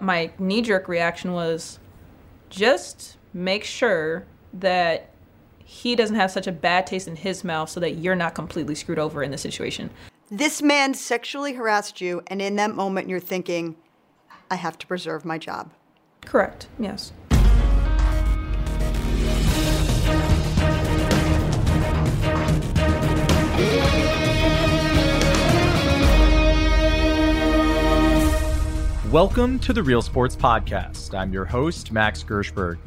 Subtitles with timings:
[0.00, 1.78] My knee jerk reaction was
[2.50, 5.10] just make sure that
[5.58, 8.74] he doesn't have such a bad taste in his mouth so that you're not completely
[8.74, 9.90] screwed over in the situation.
[10.30, 13.76] This man sexually harassed you, and in that moment, you're thinking,
[14.50, 15.70] I have to preserve my job.
[16.22, 17.12] Correct, yes.
[29.12, 31.12] Welcome to the Real Sports Podcast.
[31.12, 32.78] I'm your host, Max Gershberg.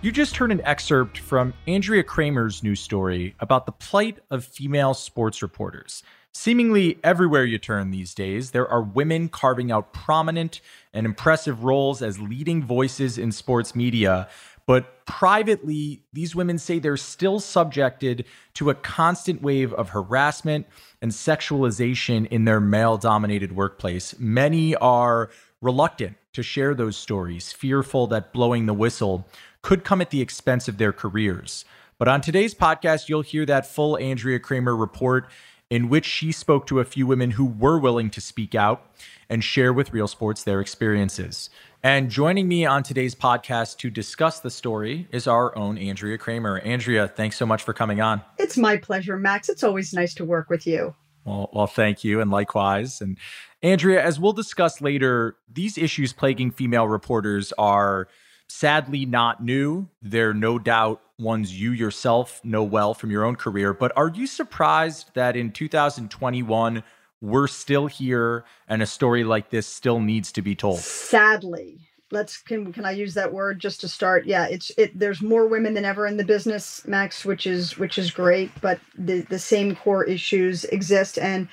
[0.00, 4.94] You just heard an excerpt from Andrea Kremer's new story about the plight of female
[4.94, 6.02] sports reporters.
[6.32, 10.62] Seemingly everywhere you turn these days, there are women carving out prominent
[10.94, 14.30] and impressive roles as leading voices in sports media.
[14.64, 20.66] But privately, these women say they're still subjected to a constant wave of harassment
[21.00, 24.18] and sexualization in their male dominated workplace.
[24.18, 25.30] Many are
[25.60, 29.26] reluctant to share those stories, fearful that blowing the whistle
[29.62, 31.64] could come at the expense of their careers.
[31.98, 35.28] But on today's podcast, you'll hear that full Andrea Kremer report
[35.70, 38.94] in which she spoke to a few women who were willing to speak out
[39.28, 41.50] and share with Real Sports their experiences.
[41.82, 46.58] And joining me on today's podcast to discuss the story is our own Andrea Kremer.
[46.60, 48.22] Andrea, thanks so much for coming on.
[48.38, 49.48] It's my pleasure, Max.
[49.48, 50.94] It's always nice to work with you.
[51.26, 53.00] Well, well, thank you, and likewise.
[53.00, 53.18] And
[53.62, 58.08] Andrea, as we'll discuss later, these issues plaguing female reporters are
[58.48, 59.88] sadly not new.
[60.00, 63.74] They're no doubt ones you yourself know well from your own career.
[63.74, 66.82] But are you surprised that in 2021
[67.20, 70.78] we're still here and a story like this still needs to be told?
[70.78, 71.85] Sadly.
[72.12, 74.26] Let's can can I use that word just to start?
[74.26, 77.98] Yeah, it's it there's more women than ever in the business, Max, which is which
[77.98, 81.48] is great, but the the same core issues exist and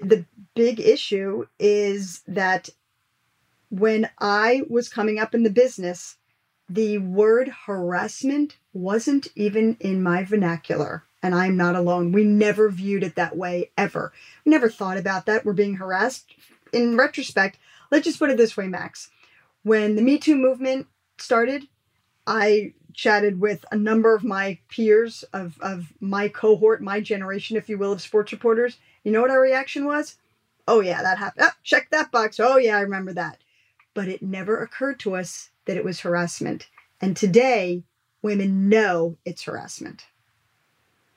[0.00, 2.68] the big issue is that
[3.70, 6.16] when I was coming up in the business,
[6.68, 11.04] the word harassment wasn't even in my vernacular.
[11.22, 12.12] And I'm not alone.
[12.12, 14.12] We never viewed it that way ever.
[14.44, 15.44] We never thought about that.
[15.44, 16.32] We're being harassed.
[16.72, 17.58] In retrospect,
[17.90, 19.10] let's just put it this way, Max.
[19.62, 20.86] When the Me Too movement
[21.18, 21.64] started,
[22.26, 27.68] I chatted with a number of my peers of, of my cohort, my generation, if
[27.68, 28.78] you will, of sports reporters.
[29.04, 30.16] You know what our reaction was?
[30.66, 31.46] Oh, yeah, that happened.
[31.48, 32.40] Oh, check that box.
[32.40, 33.38] Oh, yeah, I remember that.
[33.94, 36.68] But it never occurred to us that it was harassment.
[37.00, 37.84] And today,
[38.20, 40.06] women know it's harassment.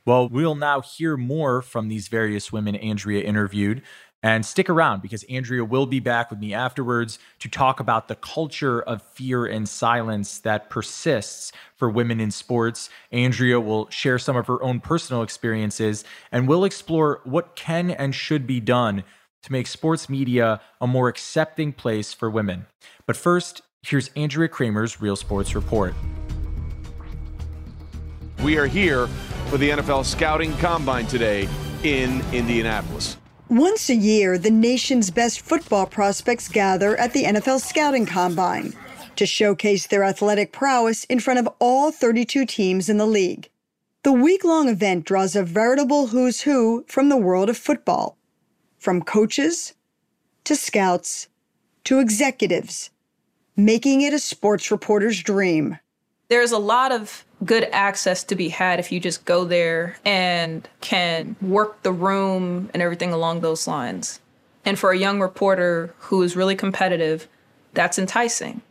[0.05, 3.81] Well, we'll now hear more from these various women Andrea interviewed.
[4.23, 8.15] And stick around because Andrea will be back with me afterwards to talk about the
[8.15, 12.91] culture of fear and silence that persists for women in sports.
[13.11, 18.13] Andrea will share some of her own personal experiences and we'll explore what can and
[18.13, 19.03] should be done
[19.41, 22.67] to make sports media a more accepting place for women.
[23.07, 25.95] But first, here's Andrea Kremer's Real Sports Report.
[28.43, 29.07] We are here
[29.47, 31.47] for the NFL Scouting Combine today
[31.83, 33.17] in Indianapolis.
[33.51, 38.73] Once a year, the nation's best football prospects gather at the NFL Scouting Combine
[39.17, 43.49] to showcase their athletic prowess in front of all 32 teams in the league.
[44.03, 48.15] The week long event draws a veritable who's who from the world of football,
[48.79, 49.73] from coaches
[50.45, 51.27] to scouts
[51.83, 52.89] to executives,
[53.57, 55.77] making it a sports reporter's dream.
[56.29, 60.67] There's a lot of good access to be had if you just go there and
[60.79, 64.19] can work the room and everything along those lines.
[64.63, 67.27] And for a young reporter who is really competitive,
[67.73, 68.61] that's enticing.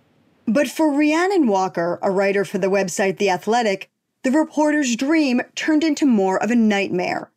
[0.47, 3.91] But for Rhiannon Walker, a writer for the website The Athletic,
[4.23, 7.31] the reporter's dream turned into more of a nightmare.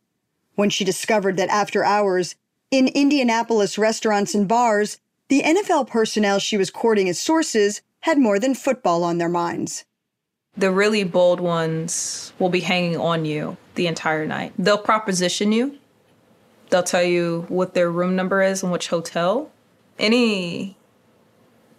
[0.56, 2.36] When she discovered that after hours,
[2.70, 4.98] in Indianapolis restaurants and bars,
[5.30, 9.86] the NFL personnel she was courting as sources had more than football on their minds.
[10.56, 14.54] The really bold ones will be hanging on you the entire night.
[14.58, 15.80] They'll proposition you.
[16.70, 19.52] They'll tell you what their room number is and which hotel.
[19.98, 20.78] Any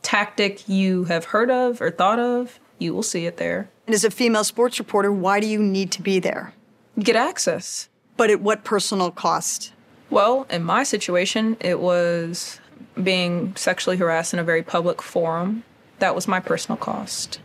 [0.02, 3.70] tactic you have heard of or thought of, you will see it there.
[3.86, 6.54] And as a female sports reporter, why do you need to be there?
[6.98, 7.88] Get access.
[8.16, 9.72] But at what personal cost?
[10.10, 12.60] Well, in my situation, it was
[13.02, 15.64] being sexually harassed in a very public forum.
[15.98, 17.40] That was my personal cost.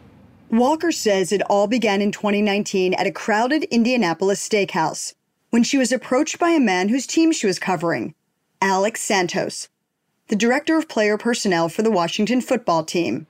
[0.50, 5.14] Walker says it all began in 2019 at a crowded Indianapolis steakhouse
[5.52, 8.16] when she was approached by a man whose team she was covering,
[8.60, 9.70] Alex Santos,
[10.28, 13.28] the director of player personnel for the Washington football team.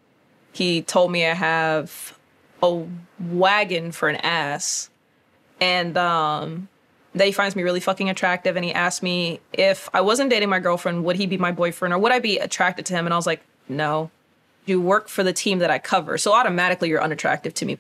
[0.53, 2.17] He told me I have
[2.63, 2.85] a
[3.19, 4.89] wagon for an ass
[5.61, 6.69] and um
[7.15, 10.49] that he finds me really fucking attractive and he asked me if I wasn't dating
[10.49, 13.05] my girlfriend, would he be my boyfriend or would I be attracted to him?
[13.05, 14.11] And I was like, no.
[14.69, 17.79] You work for the team that I cover, so automatically you're unattractive to me.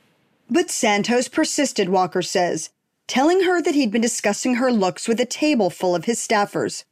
[0.49, 2.71] But Santos persisted, Walker says,
[3.07, 6.83] telling her that he'd been discussing her looks with a table full of his staffers.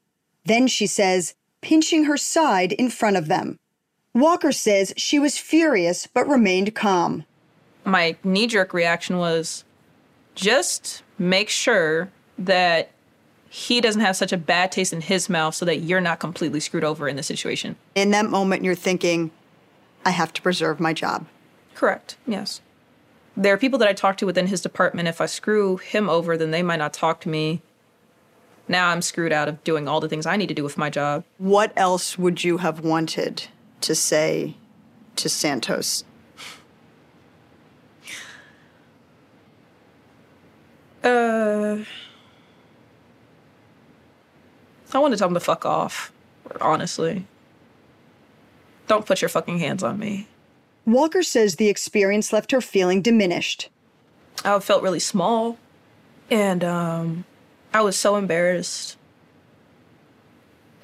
[0.46, 3.58] Then, she says, pinching her side in front of them.
[4.14, 7.26] Walker says she was furious but remained calm.
[7.84, 9.64] My knee jerk reaction was
[10.36, 12.92] just make sure that
[13.50, 16.60] he doesn't have such a bad taste in his mouth so that you're not completely
[16.60, 17.76] screwed over in the situation.
[17.96, 19.32] In that moment, you're thinking,
[20.08, 21.28] I have to preserve my job.
[21.76, 22.62] Correct, yes.
[23.36, 25.10] There are people that I talk to within his department.
[25.10, 27.62] If I screw him over, then they might not talk to me.
[28.70, 30.90] Now I'm screwed out of doing all the things I need to do with my
[30.90, 31.26] job.
[31.40, 33.50] What else would you have wanted
[33.82, 34.56] to say
[35.18, 36.06] to Santos?
[41.04, 41.80] Uh,
[44.94, 46.14] I want to tell him to fuck off,
[46.62, 47.28] honestly.
[48.88, 50.28] Don't put your fucking hands on me.
[50.86, 53.70] Walker says the experience left her feeling diminished.
[54.46, 55.58] I felt really small,
[56.30, 57.26] and um,
[57.74, 58.98] I was so embarrassed.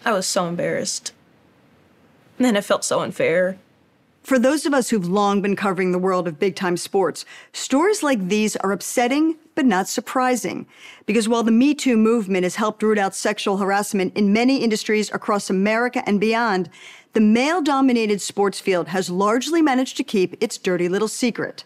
[0.03, 1.13] I was so embarrassed.
[2.39, 3.57] And it felt so unfair.
[4.23, 8.03] For those of us who've long been covering the world of big time sports, stories
[8.03, 10.65] like these are upsetting but not surprising.
[11.05, 15.11] Because while the Me Too movement has helped root out sexual harassment in many industries
[15.13, 16.69] across America and beyond,
[17.13, 21.63] the male dominated sports field has largely managed to keep its dirty little secret.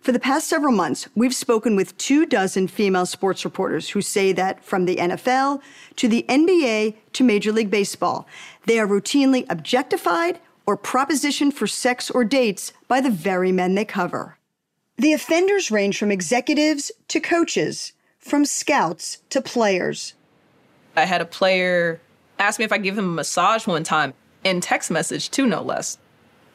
[0.00, 4.32] For the past several months, we've spoken with two dozen female sports reporters who say
[4.32, 5.62] that from the NFL
[5.94, 8.26] to the NBA to Major League Baseball,
[8.66, 13.84] they are routinely objectified or propositioned for sex or dates by the very men they
[13.84, 14.36] cover.
[14.96, 20.14] The offenders range from executives to coaches, from scouts to players.
[20.96, 22.00] I had a player
[22.40, 24.14] ask me if I give him a massage one time
[24.44, 25.98] in text message too, no less.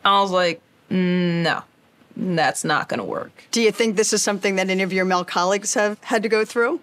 [0.04, 1.64] I was like, mm, no,
[2.16, 3.46] that's not going to work.
[3.52, 6.30] Do you think this is something that any of your male colleagues have had to
[6.30, 6.80] go through?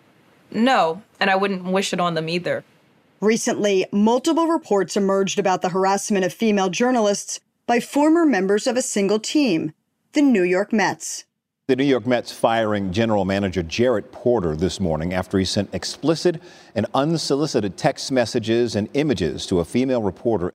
[0.51, 2.65] No, and I wouldn't wish it on them either.
[3.21, 8.83] Recently, multiple reports emerged about the harassment of female journalists by former members of a
[8.83, 9.73] single team,
[10.13, 11.25] the New York Mets.
[11.67, 16.43] The New York Mets firing general manager Jared Porter this morning after he sent explicit
[16.75, 20.53] and unsolicited text messages and images to a female reporter.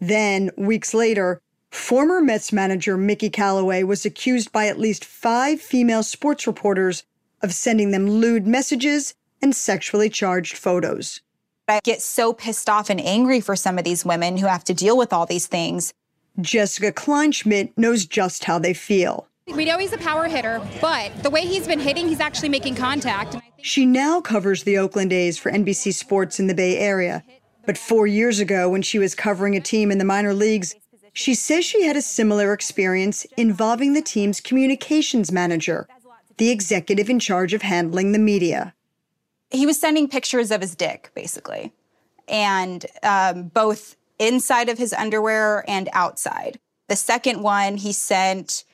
[0.00, 1.40] Then, weeks later,
[1.70, 7.04] former Mets manager Mickey Callaway was accused by at least five female sports reporters
[7.42, 11.20] of sending them lewd messages and sexually charged photos.
[11.68, 14.74] I get so pissed off and angry for some of these women who have to
[14.74, 15.92] deal with all these things.
[16.40, 19.26] Jessica Kleinschmidt knows just how they feel.
[19.54, 22.74] We know he's a power hitter, but the way he's been hitting, he's actually making
[22.74, 23.36] contact.
[23.62, 27.24] She now covers the Oakland A's for NBC Sports in the Bay Area.
[27.66, 30.76] But four years ago, when she was covering a team in the minor leagues,
[31.12, 35.88] she says she had a similar experience involving the team's communications manager,
[36.36, 38.74] the executive in charge of handling the media.
[39.50, 41.72] He was sending pictures of his dick, basically,
[42.28, 46.60] and um, both inside of his underwear and outside.
[46.88, 48.64] The second one he sent,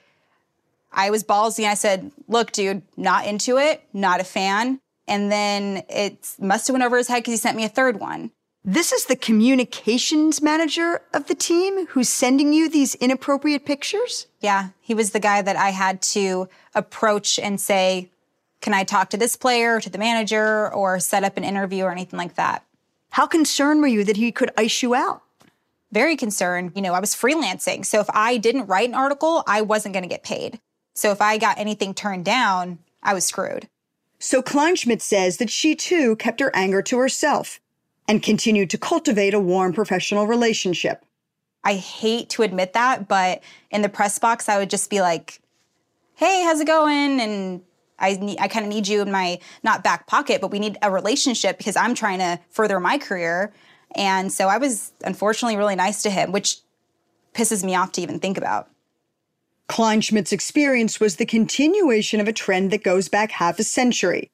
[0.92, 4.80] I was ballsy and I said, Look, dude, not into it, not a fan.
[5.08, 7.98] And then it must have went over his head because he sent me a third
[7.98, 8.30] one.
[8.64, 14.28] This is the communications manager of the team who's sending you these inappropriate pictures?
[14.38, 18.08] Yeah, he was the guy that I had to approach and say,
[18.60, 21.90] Can I talk to this player, to the manager, or set up an interview or
[21.90, 22.64] anything like that?
[23.10, 25.22] How concerned were you that he could ice you out?
[25.90, 26.70] Very concerned.
[26.76, 27.84] You know, I was freelancing.
[27.84, 30.60] So if I didn't write an article, I wasn't going to get paid.
[30.94, 33.68] So if I got anything turned down, I was screwed.
[34.20, 37.58] So Kleinschmidt says that she too kept her anger to herself
[38.08, 41.04] and continued to cultivate a warm professional relationship.
[41.64, 45.40] I hate to admit that, but in the press box, I would just be like,
[46.14, 47.20] hey, how's it going?
[47.20, 47.62] And
[47.98, 50.76] I, need, I kind of need you in my, not back pocket, but we need
[50.82, 53.52] a relationship because I'm trying to further my career.
[53.94, 56.58] And so I was unfortunately really nice to him, which
[57.34, 58.68] pisses me off to even think about.
[59.68, 64.30] Kleinschmidt's experience was the continuation of a trend that goes back half a century.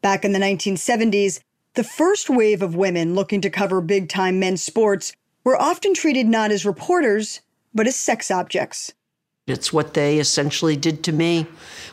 [0.00, 1.40] Back in the 1970s,
[1.74, 5.12] The first wave of women looking to cover big time men's sports
[5.44, 8.92] were often treated not as reporters, but as sex objects.
[9.46, 11.46] It's what they essentially did to me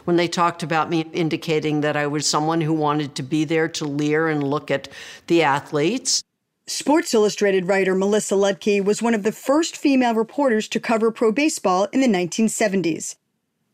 [0.06, 3.68] when they talked about me, indicating that I was someone who wanted to be there
[3.70, 4.88] to leer and look at
[5.28, 6.24] the athletes.
[6.66, 11.32] Sports Illustrated writer Melissa Ludtke was one of the first female reporters to cover pro
[11.32, 13.16] baseball in the 1970s,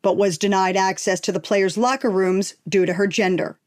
[0.01, 3.57] but was denied access to the players' locker rooms due to her gender.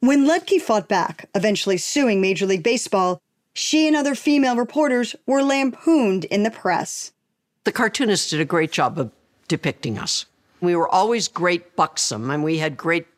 [0.00, 3.20] When Ludtke fought back, eventually suing Major League Baseball,
[3.52, 7.10] she and other female reporters were lampooned in the press.
[7.64, 9.10] The cartoonists did a great job of
[9.48, 10.26] depicting us.
[10.60, 13.08] We were always great buxom, and we had great,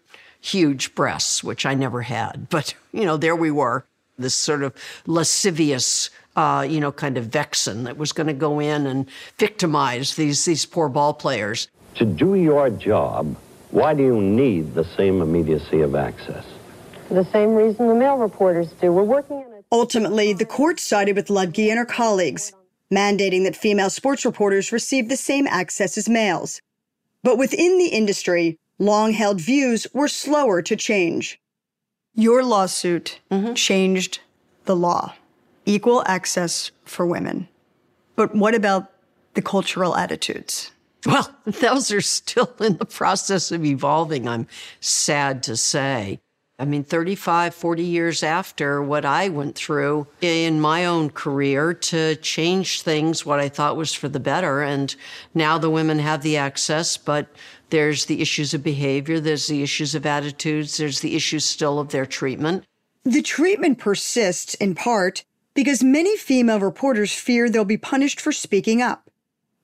[0.41, 2.49] huge breasts, which I never had.
[2.49, 3.85] But, you know, there we were
[4.19, 4.75] this sort of
[5.07, 9.07] lascivious, uh, you know, kind of vixen that was going to go in and
[9.37, 11.69] victimize these these poor ball players.
[11.97, 13.37] To do your job,
[13.71, 16.47] why do you need the same immediacy of access?
[17.11, 18.93] For the same reason the male reporters do.
[18.93, 22.53] We're working in a Ultimately, the court sided with Ludtke and her colleagues,
[22.89, 26.61] mandating that female sports reporters receive the same access as males.
[27.25, 31.41] But within the industry, long held views were slower to change.
[32.15, 33.55] Your lawsuit mm-hmm.
[33.55, 34.21] changed
[34.67, 35.13] the law,
[35.67, 37.49] equal access for women.
[38.15, 38.93] But what about
[39.35, 40.71] the cultural attitudes?
[41.05, 44.47] Well, those are still in the process of evolving, I'm
[44.79, 46.21] sad to say.
[46.61, 52.17] I mean, 35, 40 years after what I went through in my own career to
[52.17, 54.61] change things, what I thought was for the better.
[54.61, 54.95] And
[55.33, 57.29] now the women have the access, but
[57.71, 61.89] there's the issues of behavior, there's the issues of attitudes, there's the issues still of
[61.89, 62.65] their treatment.
[63.05, 65.25] The treatment persists in part
[65.55, 69.09] because many female reporters fear they'll be punished for speaking up.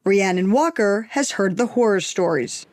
[0.04, 2.64] Rhiannon Walker has heard the horror stories.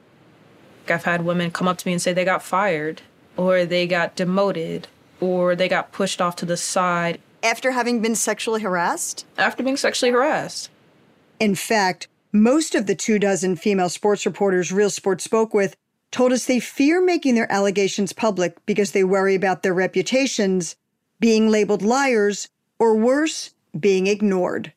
[0.88, 3.02] I've had women come up to me and say they got fired,
[3.38, 4.88] or they got demoted,
[5.20, 9.26] or they got pushed off to the side After having been sexually harassed?
[9.38, 10.70] after being sexually harassed.
[11.40, 15.76] In fact, most of the two dozen female sports reporters Real Sports spoke with
[16.12, 20.76] told us they fear making their allegations public because they worry about their reputations,
[21.20, 22.50] being labeled liars,
[22.80, 24.74] or worse, being ignored.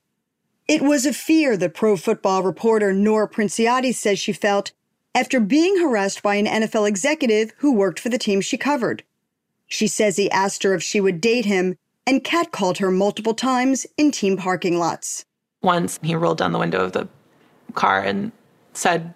[0.67, 4.73] It was a fear that pro football reporter Nora Princiotti says she felt
[5.17, 9.03] after being harassed by an NFL executive who worked for the team she covered.
[9.67, 13.87] She says he asked her if she would date him and catcalled her multiple times
[13.97, 15.25] in team parking lots.
[15.63, 17.09] Once he rolled down the window of the
[17.73, 18.31] car and
[18.75, 19.15] said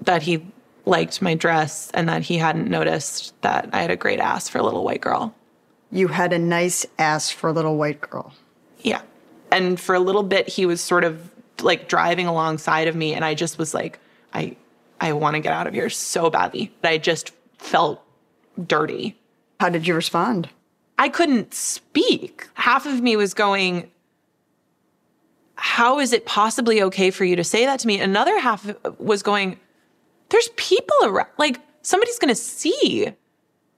[0.00, 0.46] that he
[0.86, 4.58] liked my dress and that he hadn't noticed that I had a great ass for
[4.58, 5.34] a little white girl.
[5.90, 8.32] You had a nice ass for a little white girl.
[8.82, 9.02] Yeah.
[9.50, 11.32] And for a little bit he was sort of
[11.62, 13.98] like driving alongside of me and I just was like
[14.32, 14.56] I
[15.00, 16.72] I want to get out of here so badly.
[16.82, 18.02] I just felt
[18.66, 19.16] dirty.
[19.60, 20.48] How did you respond?
[20.98, 22.48] I couldn't speak.
[22.54, 23.90] Half of me was going,
[25.54, 28.00] How is it possibly okay for you to say that to me?
[28.00, 29.58] Another half was going,
[30.30, 31.28] There's people around.
[31.38, 33.12] Like, somebody's going to see.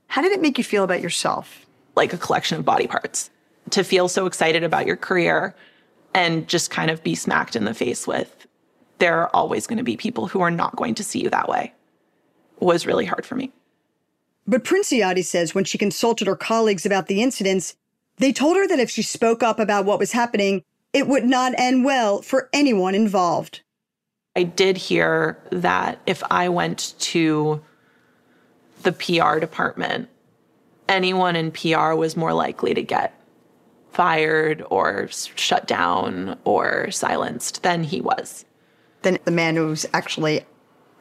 [0.07, 1.67] How did it make you feel about yourself?
[1.95, 3.31] Like a collection of body parts.
[3.71, 5.55] To feel so excited about your career
[6.15, 8.40] and just kind of be smacked in the face with,
[9.01, 11.49] there are always going to be people who are not going to see you that
[11.49, 11.73] way
[12.61, 13.51] was really hard for me.
[14.47, 17.77] But Princiotti says when she consulted her colleagues about the incidents,
[18.19, 21.55] they told her that if she spoke up about what was happening, it would not
[21.57, 23.63] end well for anyone involved.
[24.37, 27.63] I did hear that if I went to
[28.83, 30.09] the PR department,
[30.89, 33.15] anyone in PR was more likely to get
[33.93, 38.45] fired or shut down or silenced than he was.
[39.03, 40.45] Than the man who's actually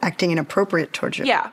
[0.01, 1.25] acting inappropriate towards you.
[1.25, 1.51] Yeah.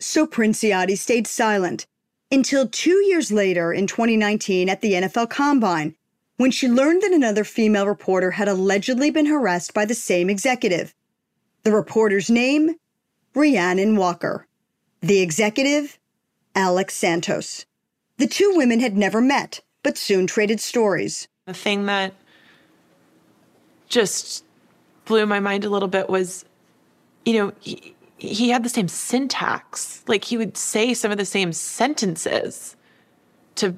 [0.00, 1.86] So Princiotti stayed silent
[2.30, 5.94] until two years later in 2019 at the NFL Combine,
[6.36, 10.94] when she learned that another female reporter had allegedly been harassed by the same executive.
[11.62, 12.74] The reporter's name?
[13.34, 14.46] Rhiannon Walker.
[15.00, 15.98] The executive?
[16.54, 17.66] Alex Santos.
[18.18, 21.28] The two women had never met, but soon traded stories.
[21.46, 22.14] The thing that
[23.88, 24.44] just
[25.04, 26.44] blew my mind a little bit was,
[27.24, 30.02] you know, he, he had the same syntax.
[30.06, 32.76] Like he would say some of the same sentences
[33.56, 33.74] to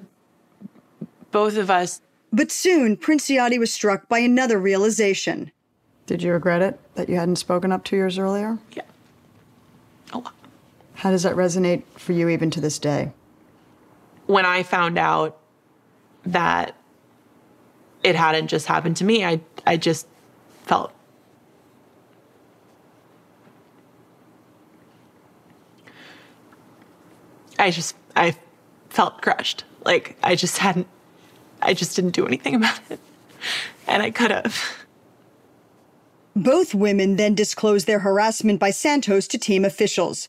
[1.31, 2.01] both of us.
[2.33, 5.51] But soon, Princiotti was struck by another realization.
[6.07, 8.59] Did you regret it that you hadn't spoken up two years earlier?
[8.73, 8.83] Yeah.
[10.13, 10.35] A lot.
[10.95, 13.13] How does that resonate for you even to this day?
[14.27, 15.39] When I found out
[16.25, 16.75] that
[18.03, 20.07] it hadn't just happened to me, I I just
[20.65, 20.93] felt
[27.59, 28.37] I just I
[28.91, 29.65] felt crushed.
[29.85, 30.89] Like, I just hadn't,
[31.63, 33.01] I just didn't do anything about it.
[33.87, 34.85] And I could have.
[36.35, 40.29] Both women then disclosed their harassment by Santos to team officials.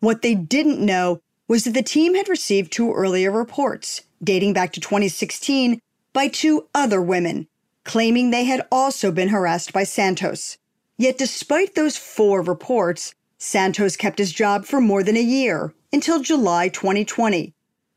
[0.00, 4.72] What they didn't know was that the team had received two earlier reports, dating back
[4.72, 5.80] to 2016,
[6.12, 7.46] by two other women,
[7.84, 10.58] claiming they had also been harassed by Santos.
[10.98, 16.22] Yet, despite those four reports, Santos kept his job for more than a year, until
[16.22, 17.52] July 2020,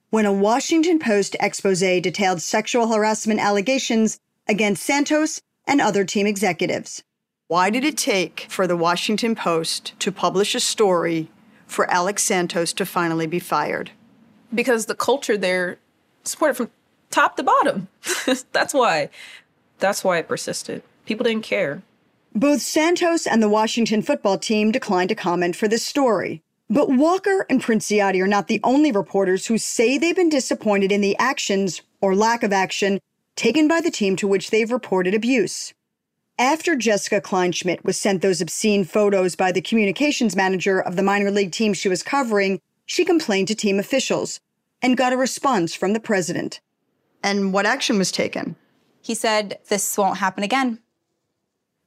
[0.10, 7.04] when a Washington Post expose detailed sexual harassment allegations against Santos and other team executives.
[7.48, 11.32] Why did it take for the Washington Post to publish a story
[11.66, 13.92] for Alex Santos to finally be fired?
[14.54, 15.78] Because the culture there
[16.24, 16.72] supported from
[17.12, 17.88] top to bottom.
[18.52, 19.10] That's why.
[19.80, 20.84] That's why it persisted.
[21.06, 21.82] People didn't care.
[22.36, 26.44] Both Santos and the Washington football team declined to comment for this story.
[26.70, 31.02] But Walker and Princiotti are not the only reporters who say they've been disappointed in
[31.02, 33.00] the actions or lack of action
[33.36, 35.74] taken by the team to which they've reported abuse.
[36.38, 41.32] After Jessica Kleinschmidt was sent those obscene photos by the communications manager of the minor
[41.32, 44.40] league team she was covering, she complained to team officials
[44.82, 46.62] and got a response from the president.
[47.24, 48.56] And what action was taken?
[49.02, 50.80] He said, This won't happen again.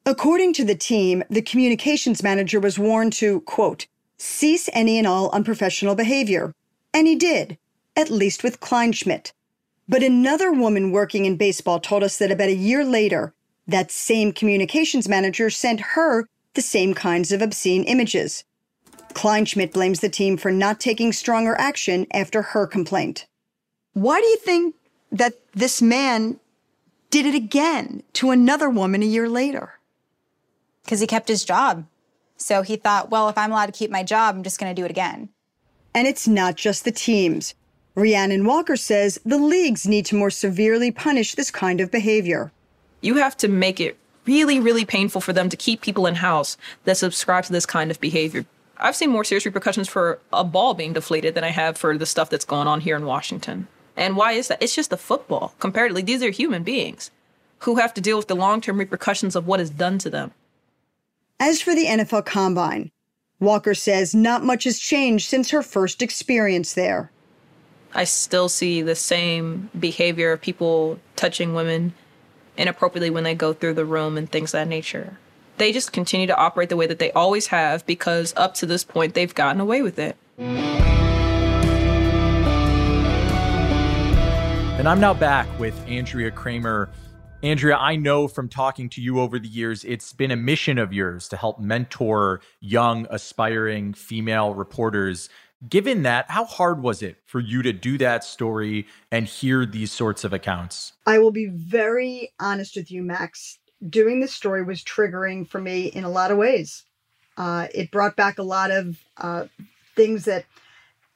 [0.04, 3.87] According to the team, the communications manager was warned to, quote,
[4.18, 6.52] cease any and all unprofessional behavior.
[6.92, 7.56] And he did,
[7.97, 9.32] at least with Kleinschmidt.
[9.88, 13.32] But another woman working in baseball told us that about a year later,
[13.68, 18.42] that same communications manager sent her the same kinds of obscene images.
[19.14, 23.26] Kleinschmidt blames the team for not taking stronger action after her complaint.
[23.92, 24.75] Why do you think
[25.12, 26.40] that this man
[27.11, 29.78] did it again to another woman a year later?
[30.85, 31.87] Because he kept his job.
[32.37, 34.81] So he thought, well, if I'm allowed to keep my job, I'm just going to
[34.81, 35.29] do it again.
[35.95, 37.55] And it's not just the teams.
[37.95, 42.51] Rhiannon Walker says the leagues need to more severely punish this kind of behavior.
[43.01, 46.57] You have to make it really, really painful for them to keep people in house
[46.85, 48.47] that subscribe to this kind of behavior.
[48.79, 52.07] I've seen more serious repercussions for a ball being deflated than I have for the
[52.07, 53.68] stuff that's going on here in Washington.
[53.97, 54.62] And why is that?
[54.62, 55.55] It's just a football.
[55.61, 57.11] Comparatively, these are human beings
[57.61, 60.33] who have to deal with the long term repercussions of what is done to them.
[61.44, 62.92] As for the NFL Combine,
[63.40, 67.11] Walker says not much has changed since her first experience there.
[67.92, 71.94] I still see the same behavior of people touching women
[72.57, 75.18] inappropriately when they go through the room and things of that nature.
[75.59, 78.85] They just continue to operate the way that they always have because up to this
[78.85, 80.16] point they've gotten away with it.
[84.78, 86.88] And I'm now back with Andrea Kremer.
[87.42, 90.92] Andrea, I know from talking to you over the years, it's been a mission of
[90.92, 95.28] yours to help mentor young, aspiring female reporters.
[95.68, 99.90] Given that, how hard was it for you to do that story and hear these
[99.90, 100.92] sorts of accounts?
[101.05, 103.59] I will be very honest with you, Max.
[103.88, 106.85] Doing this story was triggering for me in a lot of ways.
[107.37, 109.46] Uh, it brought back a lot of uh,
[109.96, 110.44] things that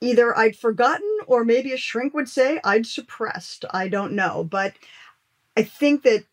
[0.01, 3.65] either I'd forgotten or maybe a shrink would say I'd suppressed.
[3.71, 4.43] I don't know.
[4.43, 4.75] But
[5.57, 6.25] I think that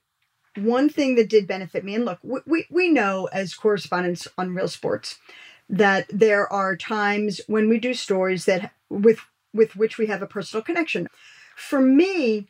[0.58, 4.68] one thing that did benefit me, and look, we, we know as correspondents on Real
[4.68, 5.18] Sports
[5.70, 9.20] that there are times when we do stories that with
[9.54, 11.08] with which we have a personal connection.
[11.56, 12.48] For me,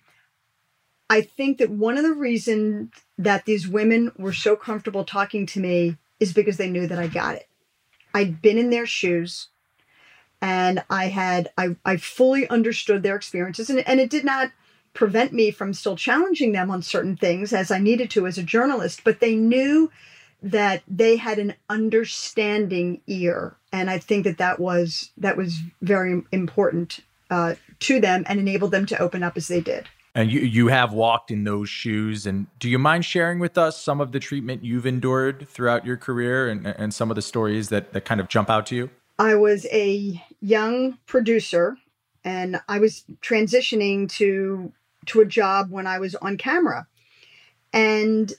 [1.09, 5.59] I think that one of the reasons that these women were so comfortable talking to
[5.59, 7.47] me is because they knew that I got it.
[8.13, 9.49] I'd been in their shoes
[10.41, 14.51] and I had I, I fully understood their experiences and, and it did not
[14.93, 18.43] prevent me from still challenging them on certain things as I needed to as a
[18.43, 19.91] journalist, but they knew
[20.41, 23.55] that they had an understanding ear.
[23.71, 26.99] And i think that that was that was very important
[27.31, 29.87] uh, to them and enabled them to open up as they did.
[30.13, 32.27] And you you have walked in those shoes.
[32.27, 35.97] And do you mind sharing with us some of the treatment you've endured throughout your
[35.97, 38.89] career and, and some of the stories that, that kind of jump out to you?
[39.17, 41.77] I was a young producer
[42.23, 44.71] and i was transitioning to
[45.07, 46.87] to a job when I was on camera.
[47.71, 48.31] And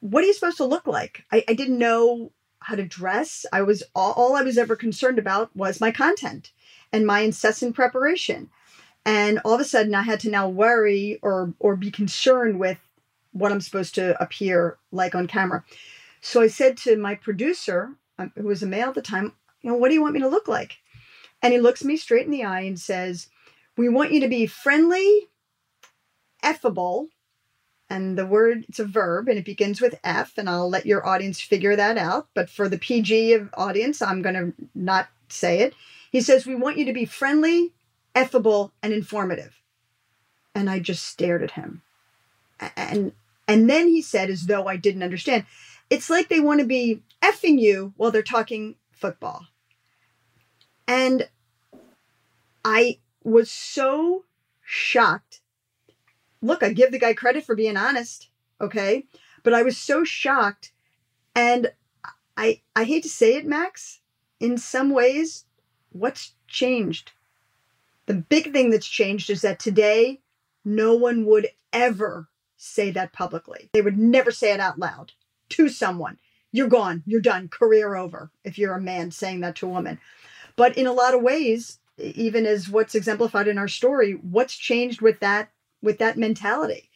[0.00, 1.24] what are you supposed to look like?
[1.32, 3.46] I, I didn't know how to dress.
[3.52, 6.50] I was all, all I was ever concerned about was my content
[6.92, 8.50] and my incessant preparation.
[9.06, 12.78] And all of a sudden I had to now worry or or be concerned with
[13.32, 15.64] what I'm supposed to appear like on camera.
[16.22, 19.70] So I said to my producer, um, who was a male at the time, you
[19.70, 20.78] know, what do you want me to look like?
[21.42, 23.28] And he looks me straight in the eye and says,
[23.76, 25.28] We want you to be friendly,
[26.44, 27.08] affable
[27.90, 31.06] and the word it's a verb and it begins with f and i'll let your
[31.06, 35.60] audience figure that out but for the pg of audience i'm going to not say
[35.60, 35.74] it
[36.12, 37.72] he says we want you to be friendly
[38.14, 39.60] affable and informative
[40.54, 41.82] and I just stared at him.
[42.76, 43.12] And
[43.46, 45.44] and then he said, as though I didn't understand,
[45.90, 49.46] it's like they want to be effing you while they're talking football.
[50.86, 51.28] And
[52.64, 54.24] I was so
[54.64, 55.40] shocked.
[56.44, 58.28] Look, I give the guy credit for being honest,
[58.60, 59.06] okay?
[59.42, 60.72] But I was so shocked
[61.34, 61.72] and
[62.36, 64.00] I I hate to say it, Max,
[64.40, 65.46] in some ways
[65.90, 67.12] what's changed?
[68.06, 70.20] The big thing that's changed is that today
[70.66, 72.28] no one would ever
[72.58, 73.70] say that publicly.
[73.72, 75.12] They would never say it out loud
[75.50, 76.18] to someone.
[76.52, 79.98] You're gone, you're done, career over if you're a man saying that to a woman.
[80.56, 85.00] But in a lot of ways, even as what's exemplified in our story, what's changed
[85.00, 85.50] with that
[85.84, 86.90] with that mentality?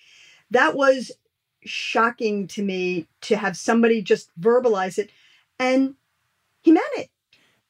[0.50, 1.12] That was
[1.64, 5.10] shocking to me to have somebody just verbalize it
[5.58, 5.94] and
[6.62, 7.10] he meant it.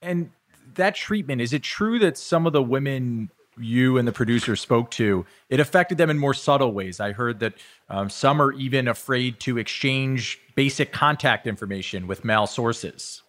[0.00, 0.30] And
[0.74, 4.90] that treatment, is it true that some of the women you and the producer spoke
[4.92, 7.00] to, it affected them in more subtle ways?
[7.00, 7.54] I heard that
[7.88, 13.22] um, some are even afraid to exchange basic contact information with male sources.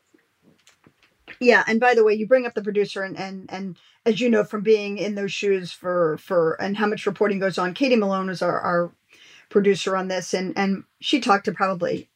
[1.40, 4.30] Yeah, and by the way, you bring up the producer, and and and as you
[4.30, 7.74] know from being in those shoes for for and how much reporting goes on.
[7.74, 8.92] Katie Malone is our our
[9.50, 12.10] producer on this, and and she talked to probably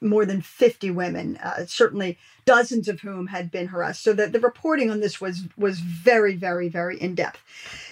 [0.00, 4.02] more than 50 women, uh, certainly dozens of whom had been harassed.
[4.02, 7.42] So the, the reporting on this was was very, very, very in depth.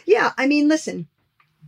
[0.07, 1.09] Yeah, I mean, listen,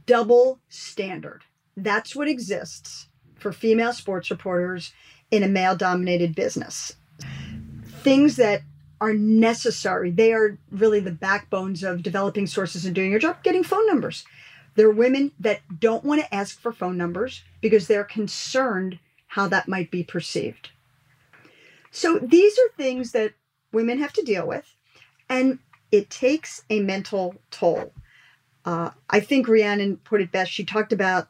[0.06, 1.42] double standard.
[1.76, 4.92] That's what exists for female sports reporters
[5.30, 6.96] in a male dominated business.
[8.02, 8.62] Things that
[9.00, 10.10] are necessary.
[10.10, 14.24] They are really the backbones of developing sources and doing your job, getting phone numbers.
[14.74, 19.48] There are women that don't want to ask for phone numbers because they're concerned how
[19.48, 20.70] that might be perceived.
[21.90, 23.32] So these are things that
[23.72, 24.74] women have to deal with,
[25.28, 25.58] and
[25.90, 27.92] it takes a mental toll.
[28.64, 30.52] Uh, I think Rhiannon put it best.
[30.52, 31.28] She talked about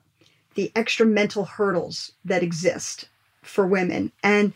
[0.55, 3.09] the extra mental hurdles that exist
[3.43, 4.13] for women.
[4.23, 4.53] And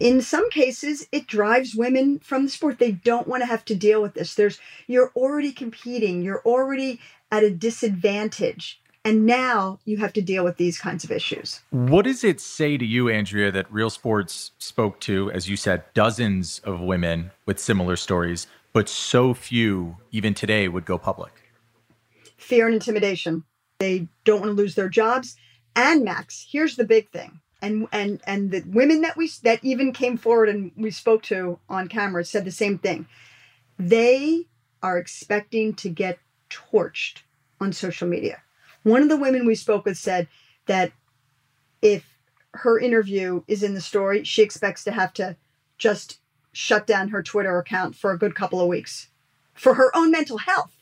[0.00, 2.78] in some cases it drives women from the sport.
[2.78, 4.34] They don't want to have to deal with this.
[4.34, 6.22] There's you're already competing.
[6.22, 8.80] You're already at a disadvantage.
[9.06, 11.60] And now you have to deal with these kinds of issues.
[11.70, 15.84] What does it say to you andrea that real sports spoke to as you said
[15.92, 21.32] dozens of women with similar stories but so few even today would go public?
[22.36, 23.44] Fear and intimidation.
[23.78, 25.36] They don't want to lose their jobs.
[25.76, 29.92] And max here's the big thing and and and the women that we that even
[29.92, 33.06] came forward and we spoke to on camera said the same thing.
[33.78, 34.46] They
[34.82, 36.18] are expecting to get
[36.50, 37.22] torched
[37.60, 38.42] on social media.
[38.82, 40.28] One of the women we spoke with said
[40.66, 40.92] that
[41.80, 42.04] if
[42.52, 45.36] her interview is in the story she expects to have to
[45.76, 46.20] just
[46.52, 49.08] shut down her twitter account for a good couple of weeks
[49.54, 50.72] for her own mental health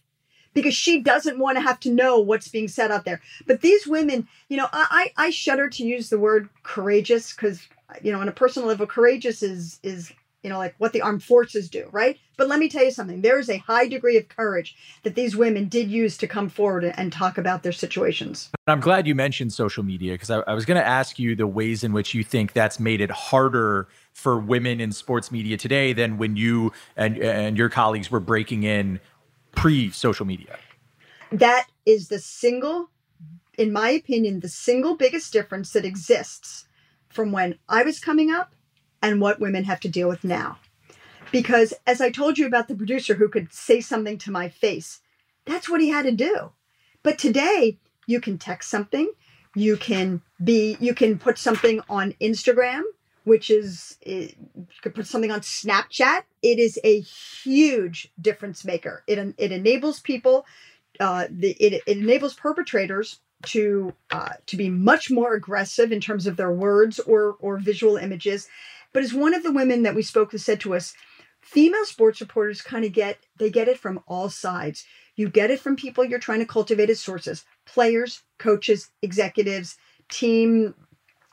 [0.55, 3.21] because she doesn't want to have to know what's being said out there.
[3.47, 7.67] But these women, you know, I I shudder to use the word courageous because
[8.01, 10.13] you know, on a personal level, courageous is is
[10.43, 12.19] you know like what the armed forces do, right?
[12.37, 13.21] But let me tell you something.
[13.21, 16.85] There is a high degree of courage that these women did use to come forward
[16.85, 18.51] and talk about their situations.
[18.67, 21.47] I'm glad you mentioned social media because I, I was going to ask you the
[21.47, 25.93] ways in which you think that's made it harder for women in sports media today
[25.93, 29.01] than when you and and your colleagues were breaking in
[29.55, 30.59] pre social media.
[31.31, 32.91] That is the single,
[33.57, 36.67] in my opinion, the single biggest difference that exists
[37.09, 38.55] from when I was coming up
[39.01, 40.59] and what women have to deal with now.
[41.31, 45.01] Because as I told you about the producer who could say something to my face,
[45.47, 46.53] that's what he had to do.
[47.03, 49.11] But today, you can text something,
[49.55, 52.83] you can be, you can put something on Instagram,
[53.25, 56.23] which is eh, you could put something on Snapchat.
[56.43, 59.05] It is a huge difference maker.
[59.07, 60.47] It it enables people,
[61.01, 66.27] uh, the it, it enables perpetrators to uh, to be much more aggressive in terms
[66.27, 68.49] of their words or or visual images.
[68.93, 70.95] But as one of the women that we spoke with said to us,
[71.41, 74.85] female sports reporters kind of get they get it from all sides.
[75.15, 79.77] You get it from people you're trying to cultivate as sources, players, coaches, executives,
[80.09, 80.75] team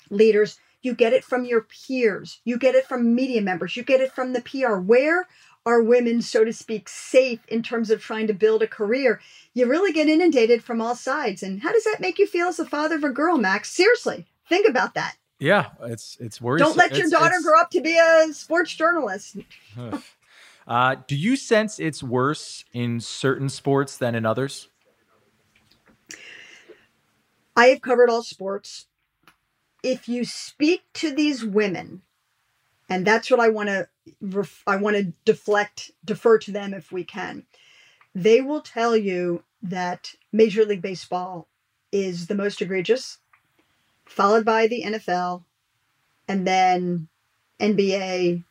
[0.10, 2.40] leaders you get it from your peers.
[2.46, 3.76] You get it from media members.
[3.76, 4.76] You get it from the PR.
[4.76, 5.28] Where
[5.66, 9.20] are women, so to speak, safe in terms of trying to build a career?
[9.54, 11.44] You really get inundated from all sides.
[11.44, 13.70] And how does that make you feel as a father of a girl, Max?
[13.70, 15.16] Seriously, think about that.
[15.40, 16.68] Yeah, it's it's worrisome.
[16.68, 17.46] Don't let your it's, daughter it's...
[17.46, 19.38] grow up to be a sports journalist.
[20.68, 24.68] uh, do you sense it's worse in certain sports than in others?
[27.56, 28.88] I have covered all sports
[29.84, 32.02] if you speak to these women,
[32.90, 33.88] and that's what I want to
[34.66, 37.46] I want to deflect defer to them if we can.
[38.16, 41.48] They will tell you that Major League Baseball
[41.92, 43.20] is the most egregious,
[44.06, 45.44] followed by the NFL,
[46.28, 47.08] and then
[47.60, 48.44] NBA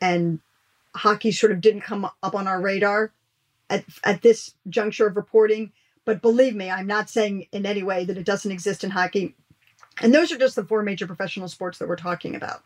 [0.00, 0.40] and
[0.94, 3.12] hockey sort of didn't come up on our radar
[3.70, 5.72] at, at this juncture of reporting.
[6.04, 9.36] But believe me, I'm not saying in any way that it doesn't exist in hockey.
[10.00, 12.62] And those are just the four major professional sports that we're talking about.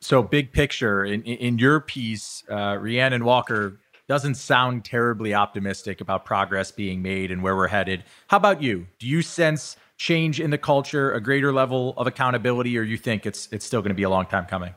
[0.00, 6.26] So, big picture in, in your piece, uh, Rhiannon Walker doesn't sound terribly optimistic about
[6.26, 8.04] progress being made and where we're headed.
[8.28, 8.86] How about you?
[8.98, 13.24] Do you sense change in the culture, a greater level of accountability, or you think
[13.24, 14.74] it's it's still going to be a long time coming?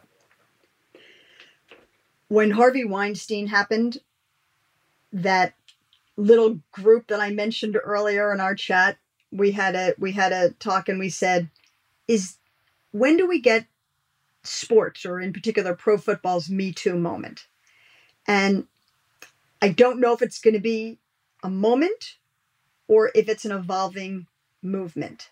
[2.29, 3.97] When Harvey Weinstein happened,
[5.13, 5.53] that
[6.17, 8.97] little group that I mentioned earlier in our chat,
[9.31, 11.49] we had a we had a talk and we said,
[12.07, 12.37] is
[12.91, 13.65] when do we get
[14.43, 17.47] sports or in particular pro football's Me Too moment?
[18.27, 18.67] And
[19.61, 20.99] I don't know if it's going to be
[21.43, 22.15] a moment
[22.87, 24.27] or if it's an evolving
[24.61, 25.29] movement.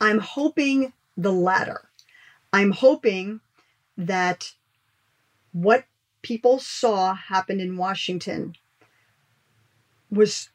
[0.00, 1.88] I'm hoping the latter.
[2.52, 3.40] I'm hoping
[3.96, 4.52] that
[5.52, 5.84] what
[6.22, 8.56] people saw happen in Washington
[10.10, 10.48] was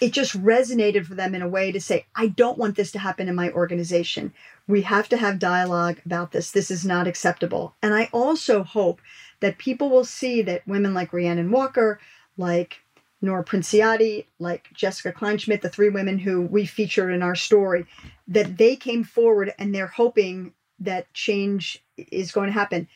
[0.00, 2.98] it just resonated for them in a way to say, I don't want this to
[2.98, 4.32] happen in my organization.
[4.66, 6.50] We have to have dialogue about this.
[6.50, 7.74] This is not acceptable.
[7.82, 9.00] And I also hope
[9.40, 12.00] that people will see that women like Rhiannon Walker,
[12.38, 12.80] like
[13.20, 17.84] Nora Princiotti, like Jessica Kleinschmidt, the three women who we featured in our story,
[18.28, 22.88] that they came forward and they're hoping that change is going to happen.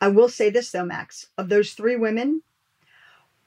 [0.00, 2.42] I will say this though, Max, of those three women,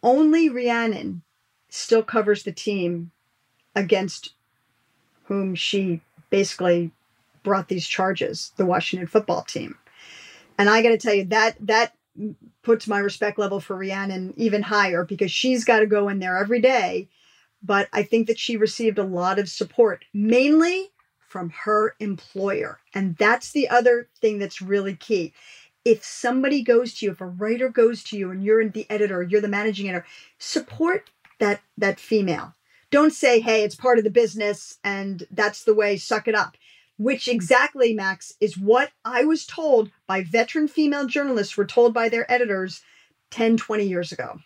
[0.03, 1.23] only Rhiannon
[1.69, 3.11] still covers the team
[3.75, 4.33] against
[5.25, 6.91] whom she basically
[7.43, 9.77] brought these charges, the Washington football team.
[10.57, 11.93] And I got to tell you that that
[12.63, 16.37] puts my respect level for Rhiannon even higher because she's got to go in there
[16.37, 17.07] every day.
[17.63, 22.79] But I think that she received a lot of support, mainly from her employer.
[22.93, 25.33] And that's the other thing that's really key.
[25.85, 29.23] If somebody goes to you, if a writer goes to you and you're the editor,
[29.23, 30.05] you're the managing editor,
[30.37, 32.55] support that that female.
[32.91, 36.57] Don't say, "Hey, it's part of the business and that's the way, suck it up."
[36.97, 42.09] Which exactly, Max, is what I was told by veteran female journalists were told by
[42.09, 42.81] their editors
[43.31, 44.39] 10, 20 years ago.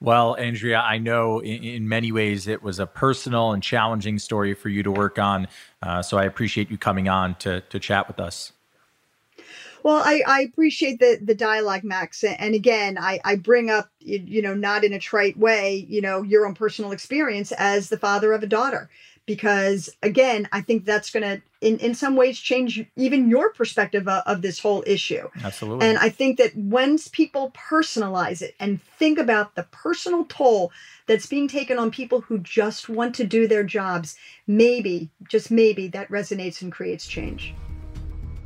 [0.00, 4.52] Well, Andrea, I know in, in, many ways it was a personal and challenging story
[4.52, 5.48] for you to work on.
[5.82, 8.52] Uh, so I appreciate you coming on to, to chat with us.
[9.86, 12.24] Well, I, I appreciate the the dialogue, Max.
[12.24, 16.22] And again, I, I bring up, you, know, not in a trite way, you know,
[16.22, 18.90] your own personal experience as the father of a daughter.
[19.26, 24.08] Because again, I think that's going to, in, in some ways, change even your perspective
[24.08, 25.28] of, of this whole issue.
[25.44, 25.86] Absolutely.
[25.86, 30.72] And I think that once people personalize it and think about the personal toll
[31.06, 34.16] that's being taken on people who just want to do their jobs,
[34.48, 37.54] maybe, just maybe, that resonates and creates change.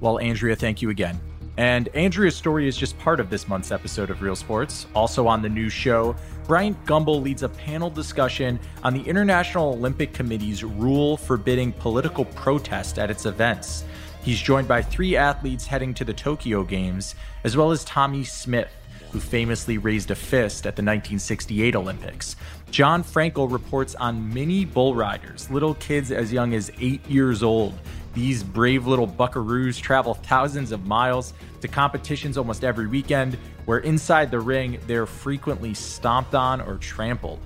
[0.01, 1.19] Well, Andrea, thank you again.
[1.61, 4.87] And Andrea's story is just part of this month's episode of Real Sports.
[4.95, 10.15] Also on the new show, Bryant Gumbel leads a panel discussion on the International Olympic
[10.15, 13.85] Committee's rule forbidding political protest at its events.
[14.23, 18.73] He's joined by three athletes heading to the Tokyo Games, as well as Tommie Smith,
[19.11, 22.37] who famously raised a fist at the 1968 Olympics.
[22.71, 27.75] Jon Frankel reports on mini bull riders, little kids as young as eight years old.
[28.13, 34.31] These brave little buckaroos travel thousands of miles to competitions almost every weekend, where inside
[34.31, 37.41] the ring, they're frequently stomped on or trampled.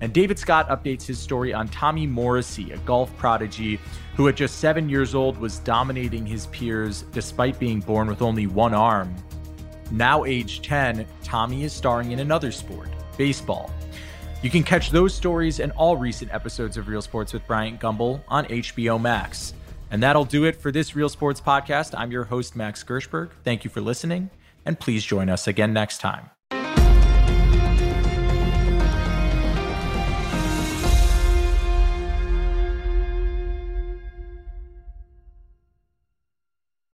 [0.00, 3.78] And David Scott updates his story on Tommy Morrissey, a golf prodigy
[4.16, 8.46] who at just seven years old was dominating his peers despite being born with only
[8.46, 9.14] one arm.
[9.90, 13.70] Now, age 10, Tommy is starring in another sport, baseball.
[14.42, 18.22] You can catch those stories and all recent episodes of Real Sports with Bryant Gumbel
[18.28, 19.52] on HBO Max.
[19.90, 21.94] And that'll do it for this Real Sports podcast.
[21.96, 23.30] I'm your host, Max Gershberg.
[23.44, 24.30] Thank you for listening,
[24.64, 26.30] and please join us again next time.